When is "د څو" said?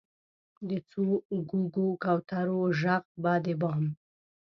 0.67-1.05